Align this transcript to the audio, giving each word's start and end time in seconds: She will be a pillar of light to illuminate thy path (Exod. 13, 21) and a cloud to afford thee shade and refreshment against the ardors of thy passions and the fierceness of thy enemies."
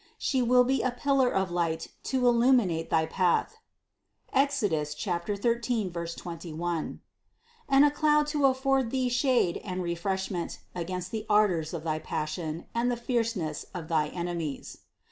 She 0.17 0.41
will 0.41 0.63
be 0.63 0.81
a 0.81 0.89
pillar 0.89 1.29
of 1.29 1.51
light 1.51 1.89
to 2.05 2.25
illuminate 2.27 2.89
thy 2.89 3.05
path 3.05 3.59
(Exod. 4.33 4.71
13, 4.83 5.91
21) 5.91 7.01
and 7.69 7.85
a 7.85 7.91
cloud 7.91 8.25
to 8.25 8.47
afford 8.47 8.89
thee 8.89 9.09
shade 9.09 9.57
and 9.57 9.83
refreshment 9.83 10.57
against 10.73 11.11
the 11.11 11.27
ardors 11.29 11.71
of 11.71 11.83
thy 11.83 11.99
passions 11.99 12.63
and 12.73 12.89
the 12.91 12.97
fierceness 12.97 13.67
of 13.75 13.89
thy 13.89 14.07
enemies." 14.07 14.79